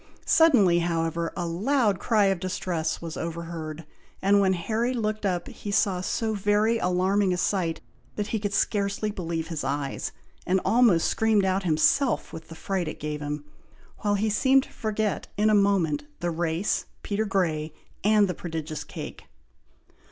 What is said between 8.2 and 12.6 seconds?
he could scarcely believe his eyes, and almost screamed out himself with the